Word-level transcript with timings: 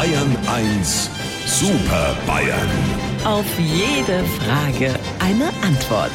Bayern 0.00 0.34
1 0.46 1.10
Super 1.44 2.16
Bayern. 2.26 2.70
Auf 3.26 3.44
jede 3.58 4.24
Frage 4.24 4.94
eine 5.18 5.48
Antwort. 5.62 6.10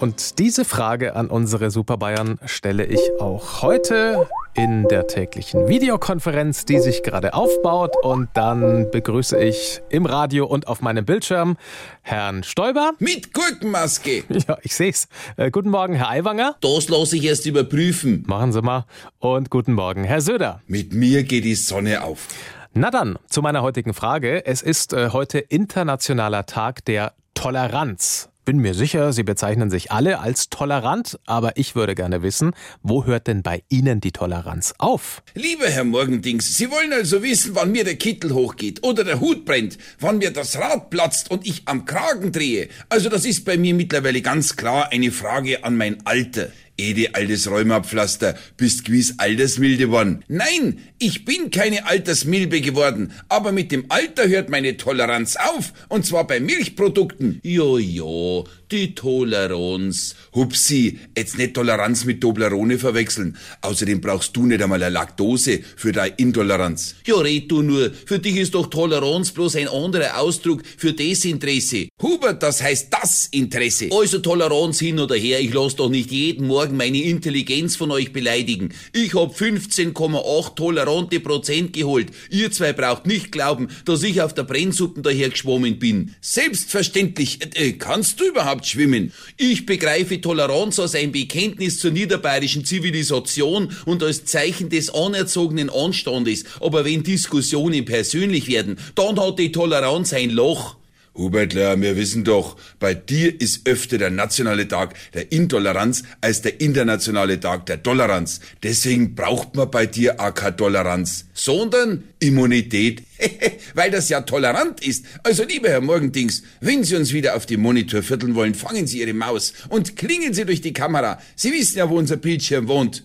Und 0.00 0.40
diese 0.40 0.64
Frage 0.64 1.14
an 1.14 1.28
unsere 1.28 1.70
Super 1.70 1.98
Bayern 1.98 2.40
stelle 2.44 2.84
ich 2.84 2.98
auch 3.20 3.62
heute 3.62 4.26
in 4.54 4.84
der 4.88 5.06
täglichen 5.06 5.68
Videokonferenz, 5.68 6.64
die 6.64 6.78
sich 6.78 7.02
gerade 7.02 7.34
aufbaut. 7.34 7.94
Und 8.02 8.28
dann 8.34 8.90
begrüße 8.90 9.42
ich 9.42 9.80
im 9.88 10.06
Radio 10.06 10.46
und 10.46 10.66
auf 10.66 10.80
meinem 10.80 11.04
Bildschirm 11.04 11.56
Herrn 12.02 12.42
Stoiber. 12.42 12.92
Mit 12.98 13.32
Gurkenmaske. 13.32 14.24
Ja, 14.48 14.58
ich 14.62 14.74
sehe 14.74 14.90
es. 14.90 15.06
Äh, 15.36 15.50
guten 15.50 15.70
Morgen, 15.70 15.94
Herr 15.94 16.08
Aiwanger. 16.08 16.56
Das 16.60 16.88
lasse 16.88 17.16
ich 17.16 17.24
erst 17.24 17.46
überprüfen. 17.46 18.24
Machen 18.26 18.52
Sie 18.52 18.60
mal. 18.60 18.86
Und 19.18 19.50
guten 19.50 19.74
Morgen, 19.74 20.02
Herr 20.04 20.20
Söder. 20.20 20.60
Mit 20.66 20.92
mir 20.92 21.22
geht 21.22 21.44
die 21.44 21.54
Sonne 21.54 22.02
auf. 22.02 22.26
Na 22.74 22.90
dann, 22.90 23.18
zu 23.28 23.40
meiner 23.42 23.62
heutigen 23.62 23.94
Frage. 23.94 24.44
Es 24.46 24.62
ist 24.62 24.94
äh, 24.94 25.10
heute 25.10 25.38
Internationaler 25.38 26.46
Tag 26.46 26.84
der 26.86 27.12
Toleranz. 27.34 28.31
Bin 28.44 28.58
mir 28.58 28.74
sicher, 28.74 29.12
Sie 29.12 29.22
bezeichnen 29.22 29.70
sich 29.70 29.92
alle 29.92 30.18
als 30.18 30.50
tolerant, 30.50 31.16
aber 31.26 31.56
ich 31.56 31.76
würde 31.76 31.94
gerne 31.94 32.24
wissen, 32.24 32.54
wo 32.82 33.04
hört 33.04 33.28
denn 33.28 33.44
bei 33.44 33.62
Ihnen 33.68 34.00
die 34.00 34.10
Toleranz 34.10 34.74
auf? 34.78 35.22
Lieber 35.34 35.66
Herr 35.66 35.84
Morgendings, 35.84 36.56
Sie 36.56 36.68
wollen 36.68 36.92
also 36.92 37.22
wissen, 37.22 37.54
wann 37.54 37.70
mir 37.70 37.84
der 37.84 37.94
Kittel 37.94 38.34
hochgeht 38.34 38.82
oder 38.82 39.04
der 39.04 39.20
Hut 39.20 39.44
brennt, 39.44 39.78
wann 40.00 40.18
mir 40.18 40.32
das 40.32 40.58
Rad 40.58 40.90
platzt 40.90 41.30
und 41.30 41.46
ich 41.46 41.62
am 41.66 41.84
Kragen 41.84 42.32
drehe. 42.32 42.68
Also 42.88 43.08
das 43.08 43.24
ist 43.26 43.44
bei 43.44 43.56
mir 43.56 43.74
mittlerweile 43.74 44.22
ganz 44.22 44.56
klar 44.56 44.88
eine 44.90 45.12
Frage 45.12 45.62
an 45.62 45.76
mein 45.76 46.04
Alter. 46.04 46.48
Ede 46.82 47.14
altes 47.14 47.48
Rheumapflaster, 47.48 48.34
bist 48.56 48.84
gewiss 48.84 49.14
altersmilde 49.18 49.90
worden. 49.90 50.24
Nein, 50.26 50.78
ich 50.98 51.24
bin 51.24 51.50
keine 51.52 51.86
Altersmilbe 51.86 52.60
geworden, 52.60 53.12
aber 53.28 53.52
mit 53.52 53.70
dem 53.70 53.84
Alter 53.88 54.28
hört 54.28 54.48
meine 54.48 54.76
Toleranz 54.76 55.36
auf, 55.36 55.72
und 55.88 56.04
zwar 56.04 56.26
bei 56.26 56.40
Milchprodukten. 56.40 57.38
Jojo, 57.44 58.48
die 58.72 58.94
Toleranz. 58.96 60.16
Hupsi, 60.34 60.98
jetzt 61.16 61.38
nicht 61.38 61.54
Toleranz 61.54 62.04
mit 62.04 62.20
Toblerone 62.20 62.78
verwechseln. 62.78 63.36
Außerdem 63.60 64.00
brauchst 64.00 64.34
du 64.36 64.46
nicht 64.46 64.62
einmal 64.62 64.82
eine 64.82 64.92
Laktose 64.92 65.60
für 65.76 65.92
deine 65.92 66.14
Intoleranz. 66.16 66.96
Ja, 67.06 67.16
red 67.16 67.50
du 67.50 67.62
nur, 67.62 67.92
für 68.06 68.18
dich 68.18 68.36
ist 68.36 68.54
doch 68.54 68.66
Toleranz 68.68 69.30
bloß 69.30 69.56
ein 69.56 69.68
anderer 69.68 70.18
Ausdruck 70.18 70.62
für 70.76 70.92
Desinteresse. 70.92 71.88
Hubert, 72.00 72.42
das 72.42 72.60
heißt 72.60 72.88
das 72.90 73.28
Interesse. 73.30 73.88
Also 73.92 74.18
Toleranz 74.18 74.80
hin 74.80 74.98
oder 74.98 75.14
her, 75.14 75.40
ich 75.40 75.52
lass 75.52 75.76
doch 75.76 75.88
nicht 75.88 76.10
jeden 76.10 76.46
Morgen 76.46 76.71
meine 76.76 77.02
Intelligenz 77.02 77.76
von 77.76 77.90
euch 77.90 78.12
beleidigen. 78.12 78.70
Ich 78.92 79.14
hab 79.14 79.36
15,8 79.36 80.54
tolerante 80.54 81.20
Prozent 81.20 81.72
geholt. 81.72 82.08
Ihr 82.30 82.50
zwei 82.50 82.72
braucht 82.72 83.06
nicht 83.06 83.32
glauben, 83.32 83.68
dass 83.84 84.02
ich 84.02 84.20
auf 84.22 84.34
der 84.34 84.44
Brennsuppen 84.44 85.02
daher 85.02 85.30
geschwommen 85.30 85.78
bin. 85.78 86.14
Selbstverständlich, 86.20 87.38
äh, 87.54 87.72
kannst 87.72 88.20
du 88.20 88.24
überhaupt 88.26 88.66
schwimmen? 88.66 89.12
Ich 89.36 89.66
begreife 89.66 90.20
Toleranz 90.20 90.78
als 90.78 90.94
ein 90.94 91.12
Bekenntnis 91.12 91.78
zur 91.78 91.90
niederbayerischen 91.90 92.64
Zivilisation 92.64 93.74
und 93.86 94.02
als 94.02 94.24
Zeichen 94.24 94.70
des 94.70 94.90
anerzogenen 94.90 95.70
Anstandes. 95.70 96.44
Aber 96.60 96.84
wenn 96.84 97.02
Diskussionen 97.02 97.84
persönlich 97.84 98.48
werden, 98.48 98.78
dann 98.94 99.18
hat 99.20 99.38
die 99.38 99.52
Toleranz 99.52 100.12
ein 100.12 100.30
Loch. 100.30 100.76
Hubertler, 101.14 101.80
wir 101.80 101.96
wissen 101.96 102.24
doch, 102.24 102.56
bei 102.78 102.94
dir 102.94 103.38
ist 103.40 103.68
öfter 103.68 103.98
der 103.98 104.10
nationale 104.10 104.66
Tag 104.66 104.94
der 105.12 105.30
Intoleranz 105.30 106.04
als 106.20 106.40
der 106.40 106.60
internationale 106.60 107.38
Tag 107.38 107.66
der 107.66 107.82
Toleranz. 107.82 108.40
Deswegen 108.62 109.14
braucht 109.14 109.54
man 109.54 109.70
bei 109.70 109.86
dir 109.86 110.20
auch 110.20 110.32
keine 110.32 110.56
Toleranz, 110.56 111.26
sondern 111.34 112.04
Immunität, 112.18 113.02
weil 113.74 113.90
das 113.90 114.08
ja 114.08 114.22
tolerant 114.22 114.84
ist. 114.84 115.04
Also, 115.22 115.44
lieber 115.44 115.68
Herr 115.68 115.80
Morgendings, 115.82 116.42
wenn 116.60 116.82
Sie 116.82 116.96
uns 116.96 117.12
wieder 117.12 117.36
auf 117.36 117.44
die 117.44 117.58
Monitor 117.58 118.02
vierteln 118.02 118.34
wollen, 118.34 118.54
fangen 118.54 118.86
Sie 118.86 119.00
Ihre 119.00 119.12
Maus 119.14 119.52
und 119.68 119.96
klingen 119.96 120.32
Sie 120.32 120.46
durch 120.46 120.62
die 120.62 120.72
Kamera. 120.72 121.20
Sie 121.36 121.52
wissen 121.52 121.78
ja, 121.78 121.90
wo 121.90 121.98
unser 121.98 122.16
Bildschirm 122.16 122.68
wohnt. 122.68 123.04